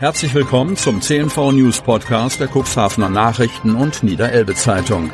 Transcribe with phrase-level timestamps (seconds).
[0.00, 5.10] Herzlich willkommen zum CNV News Podcast der Cuxhavener Nachrichten und Niederelbe Zeitung.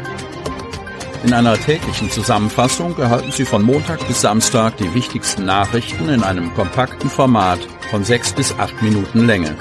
[1.25, 6.55] In einer täglichen Zusammenfassung erhalten Sie von Montag bis Samstag die wichtigsten Nachrichten in einem
[6.55, 7.59] kompakten Format
[7.91, 9.57] von sechs bis acht Minuten Länge.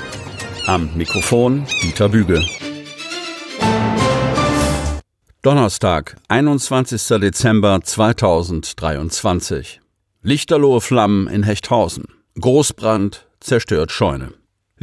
[0.68, 2.46] Am Mikrofon Dieter Büge.
[5.42, 7.02] Donnerstag, 21.
[7.20, 9.82] Dezember 2023.
[10.22, 12.04] Lichterlohe Flammen in Hechthausen.
[12.40, 14.34] Großbrand zerstört Scheune.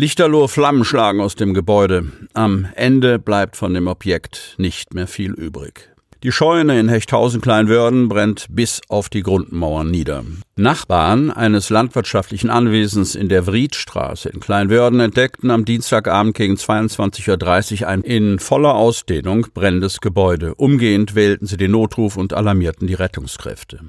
[0.03, 2.11] Lichterlohe Flammen schlagen aus dem Gebäude.
[2.35, 5.95] Am Ende bleibt von dem Objekt nicht mehr viel übrig.
[6.25, 10.25] Die Scheune in Hechthausen-Kleinwörden brennt bis auf die Grundmauern nieder.
[10.57, 17.89] Nachbarn eines landwirtschaftlichen Anwesens in der Vriedstraße in Kleinwörden entdeckten am Dienstagabend gegen 22.30 Uhr
[17.89, 20.57] ein in voller Ausdehnung brennendes Gebäude.
[20.57, 23.83] Umgehend wählten sie den Notruf und alarmierten die Rettungskräfte.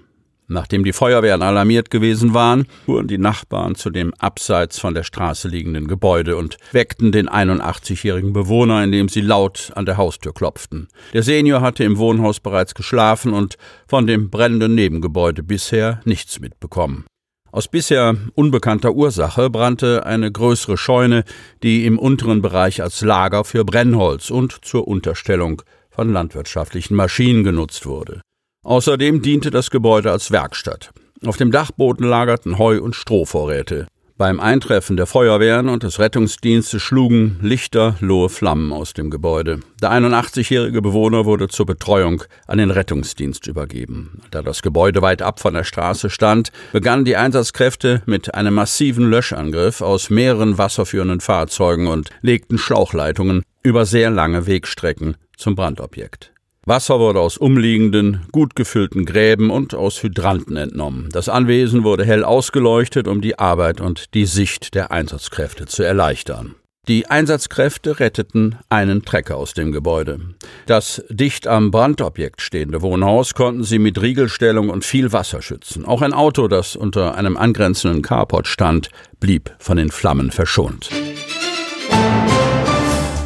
[0.48, 5.48] Nachdem die Feuerwehren alarmiert gewesen waren, fuhren die Nachbarn zu dem abseits von der Straße
[5.48, 10.88] liegenden Gebäude und weckten den 81-jährigen Bewohner, indem sie laut an der Haustür klopften.
[11.14, 17.06] Der Senior hatte im Wohnhaus bereits geschlafen und von dem brennenden Nebengebäude bisher nichts mitbekommen.
[17.52, 21.24] Aus bisher unbekannter Ursache brannte eine größere Scheune,
[21.62, 27.86] die im unteren Bereich als Lager für Brennholz und zur Unterstellung von landwirtschaftlichen Maschinen genutzt
[27.86, 28.22] wurde.
[28.64, 30.92] Außerdem diente das Gebäude als Werkstatt.
[31.26, 33.88] Auf dem Dachboden lagerten Heu- und Strohvorräte.
[34.16, 39.60] Beim Eintreffen der Feuerwehren und des Rettungsdienstes schlugen lichterlohe Flammen aus dem Gebäude.
[39.82, 44.22] Der 81-jährige Bewohner wurde zur Betreuung an den Rettungsdienst übergeben.
[44.30, 49.10] Da das Gebäude weit ab von der Straße stand, begannen die Einsatzkräfte mit einem massiven
[49.10, 56.33] Löschangriff aus mehreren wasserführenden Fahrzeugen und legten Schlauchleitungen über sehr lange Wegstrecken zum Brandobjekt.
[56.66, 61.10] Wasser wurde aus umliegenden, gut gefüllten Gräben und aus Hydranten entnommen.
[61.12, 66.56] Das Anwesen wurde hell ausgeleuchtet, um die Arbeit und die Sicht der Einsatzkräfte zu erleichtern.
[66.88, 70.20] Die Einsatzkräfte retteten einen Trecker aus dem Gebäude.
[70.66, 75.86] Das dicht am Brandobjekt stehende Wohnhaus konnten sie mit Riegelstellung und viel Wasser schützen.
[75.86, 80.90] Auch ein Auto, das unter einem angrenzenden Carport stand, blieb von den Flammen verschont.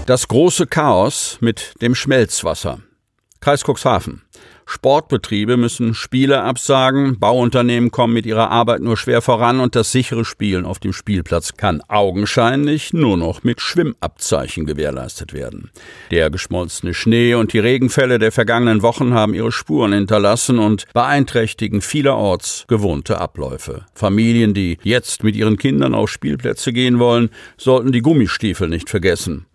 [0.07, 2.79] Das große Chaos mit dem Schmelzwasser.
[3.39, 4.21] Kreis Cuxhaven.
[4.69, 10.25] Sportbetriebe müssen Spiele absagen, Bauunternehmen kommen mit ihrer Arbeit nur schwer voran und das sichere
[10.25, 15.71] Spielen auf dem Spielplatz kann augenscheinlich nur noch mit Schwimmabzeichen gewährleistet werden.
[16.11, 21.79] Der geschmolzene Schnee und die Regenfälle der vergangenen Wochen haben ihre Spuren hinterlassen und beeinträchtigen
[21.79, 23.85] vielerorts gewohnte Abläufe.
[23.93, 29.45] Familien, die jetzt mit ihren Kindern auf Spielplätze gehen wollen, sollten die Gummistiefel nicht vergessen.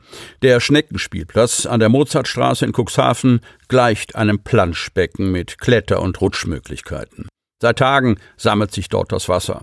[0.43, 3.41] Der Schneckenspielplatz an der Mozartstraße in Cuxhaven
[3.73, 7.27] gleicht einem Planschbecken mit Kletter- und Rutschmöglichkeiten.
[7.63, 9.63] Seit Tagen sammelt sich dort das Wasser.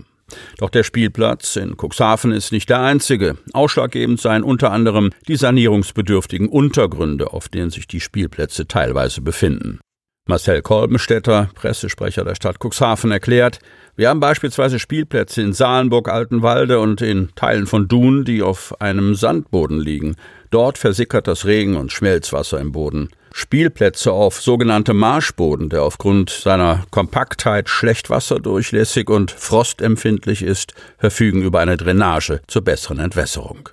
[0.57, 3.37] Doch der Spielplatz in Cuxhaven ist nicht der einzige.
[3.53, 9.79] Ausschlaggebend seien unter anderem die sanierungsbedürftigen Untergründe, auf denen sich die Spielplätze teilweise befinden.
[10.27, 13.59] Marcel Kolbenstädter, Pressesprecher der Stadt Cuxhaven, erklärt,
[13.95, 19.13] wir haben beispielsweise Spielplätze in Salenburg, Altenwalde und in Teilen von Dun, die auf einem
[19.13, 20.15] Sandboden liegen.
[20.49, 23.09] Dort versickert das Regen- und Schmelzwasser im Boden.
[23.31, 31.59] Spielplätze auf sogenanntem Marschboden, der aufgrund seiner Kompaktheit schlecht wasserdurchlässig und frostempfindlich ist, verfügen über
[31.59, 33.69] eine Drainage zur besseren Entwässerung.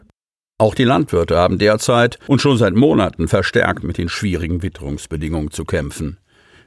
[0.58, 5.64] Auch die Landwirte haben derzeit und schon seit Monaten verstärkt mit den schwierigen Witterungsbedingungen zu
[5.64, 6.18] kämpfen.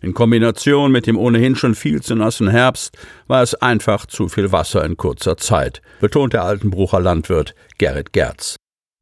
[0.02, 4.52] In Kombination mit dem ohnehin schon viel zu nassen Herbst war es einfach zu viel
[4.52, 8.56] Wasser in kurzer Zeit, betont der Altenbrucher Landwirt Gerrit Gerz.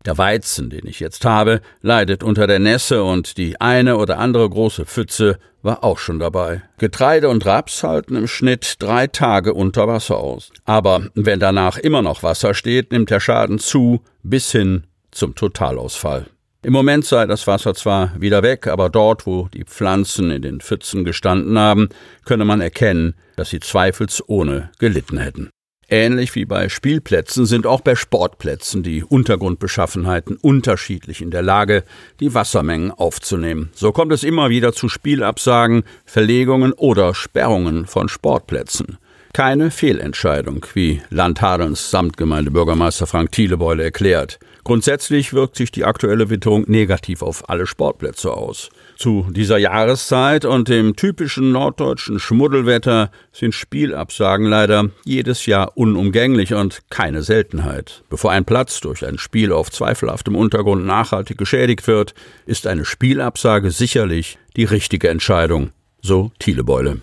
[0.07, 4.49] Der Weizen, den ich jetzt habe, leidet unter der Nässe und die eine oder andere
[4.49, 6.61] große Pfütze war auch schon dabei.
[6.77, 10.49] Getreide und Raps halten im Schnitt drei Tage unter Wasser aus.
[10.63, 16.27] Aber wenn danach immer noch Wasser steht, nimmt der Schaden zu bis hin zum Totalausfall.
[16.63, 20.61] Im Moment sei das Wasser zwar wieder weg, aber dort, wo die Pflanzen in den
[20.61, 21.89] Pfützen gestanden haben,
[22.23, 25.49] könne man erkennen, dass sie zweifelsohne gelitten hätten.
[25.89, 31.85] Ähnlich wie bei Spielplätzen sind auch bei Sportplätzen die Untergrundbeschaffenheiten unterschiedlich in der Lage,
[32.19, 33.69] die Wassermengen aufzunehmen.
[33.73, 38.97] So kommt es immer wieder zu Spielabsagen, Verlegungen oder Sperrungen von Sportplätzen.
[39.31, 44.39] Keine Fehlentscheidung, wie Landhadelns Samtgemeindebürgermeister Frank Thielebeule erklärt.
[44.67, 48.69] Grundsätzlich wirkt sich die aktuelle Witterung negativ auf alle Sportplätze aus.
[48.97, 56.81] Zu dieser Jahreszeit und dem typischen norddeutschen Schmuddelwetter sind Spielabsagen leider jedes Jahr unumgänglich und
[56.89, 58.03] keine Seltenheit.
[58.09, 62.13] Bevor ein Platz durch ein Spiel auf zweifelhaftem Untergrund nachhaltig geschädigt wird,
[62.45, 65.69] ist eine Spielabsage sicherlich die richtige Entscheidung,
[66.01, 66.99] so Thielebeule.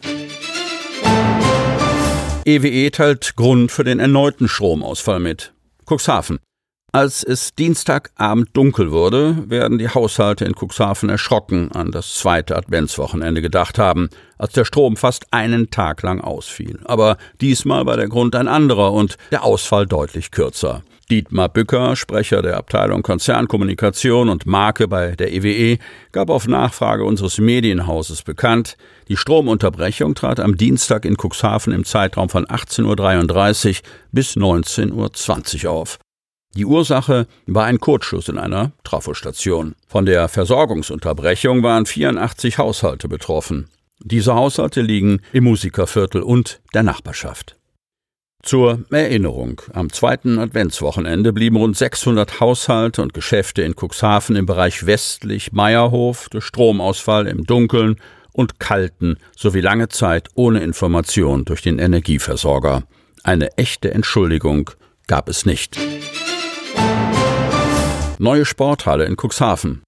[2.44, 5.54] EWE teilt Grund für den erneuten Stromausfall mit.
[5.86, 6.40] Cuxhaven.
[6.94, 13.42] Als es Dienstagabend dunkel wurde, werden die Haushalte in Cuxhaven erschrocken an das zweite Adventswochenende
[13.42, 16.78] gedacht haben, als der Strom fast einen Tag lang ausfiel.
[16.84, 20.84] Aber diesmal war der Grund ein anderer und der Ausfall deutlich kürzer.
[21.10, 25.78] Dietmar Bücker, Sprecher der Abteilung Konzernkommunikation und Marke bei der EWE, e,
[26.12, 28.76] gab auf Nachfrage unseres Medienhauses bekannt,
[29.08, 33.82] die Stromunterbrechung trat am Dienstag in Cuxhaven im Zeitraum von 18.33 Uhr
[34.12, 35.98] bis 19.20 Uhr auf.
[36.56, 39.74] Die Ursache war ein Kurzschuss in einer Trafostation.
[39.88, 43.68] Von der Versorgungsunterbrechung waren 84 Haushalte betroffen.
[44.00, 47.56] Diese Haushalte liegen im Musikerviertel und der Nachbarschaft.
[48.42, 54.86] Zur Erinnerung, am zweiten Adventswochenende blieben rund 600 Haushalte und Geschäfte in Cuxhaven im Bereich
[54.86, 57.96] westlich Meierhof durch Stromausfall im Dunkeln
[58.32, 62.84] und Kalten sowie lange Zeit ohne Information durch den Energieversorger.
[63.22, 64.70] Eine echte Entschuldigung
[65.06, 65.78] gab es nicht.
[68.24, 69.82] Neue Sporthalle in Cuxhaven.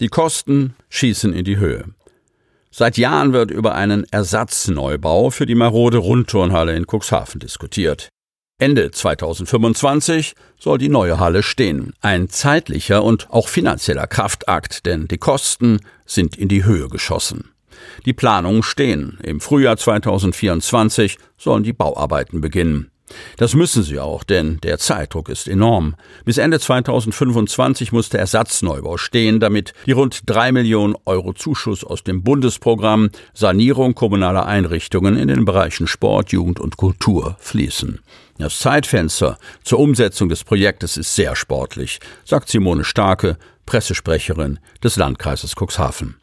[0.00, 1.84] Die Kosten schießen in die Höhe.
[2.72, 8.08] Seit Jahren wird über einen Ersatzneubau für die marode Rundturnhalle in Cuxhaven diskutiert.
[8.58, 11.92] Ende 2025 soll die neue Halle stehen.
[12.00, 17.52] Ein zeitlicher und auch finanzieller Kraftakt, denn die Kosten sind in die Höhe geschossen.
[18.04, 19.16] Die Planungen stehen.
[19.22, 22.90] Im Frühjahr 2024 sollen die Bauarbeiten beginnen.
[23.36, 25.94] Das müssen sie auch, denn der Zeitdruck ist enorm.
[26.24, 32.02] Bis Ende 2025 muss der Ersatzneubau stehen, damit die rund drei Millionen Euro Zuschuss aus
[32.02, 38.00] dem Bundesprogramm Sanierung kommunaler Einrichtungen in den Bereichen Sport, Jugend und Kultur fließen.
[38.38, 45.54] Das Zeitfenster zur Umsetzung des Projektes ist sehr sportlich, sagt Simone Starke, Pressesprecherin des Landkreises
[45.56, 46.16] Cuxhaven.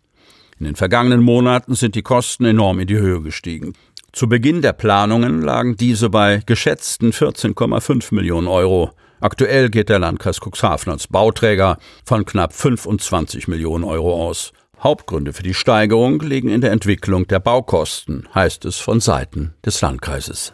[0.59, 3.73] In den vergangenen Monaten sind die Kosten enorm in die Höhe gestiegen.
[4.13, 8.91] Zu Beginn der Planungen lagen diese bei geschätzten 14,5 Millionen Euro.
[9.19, 14.53] Aktuell geht der Landkreis Cuxhaven als Bauträger von knapp 25 Millionen Euro aus.
[14.79, 19.81] Hauptgründe für die Steigerung liegen in der Entwicklung der Baukosten, heißt es von Seiten des
[19.81, 20.53] Landkreises.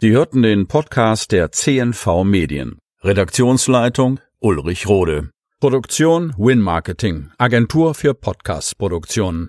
[0.00, 2.78] Sie hörten den Podcast der CNV Medien.
[3.02, 5.30] Redaktionsleitung Ulrich Rode.
[5.58, 9.48] Produktion Win Marketing, Agentur für Podcast-Produktionen.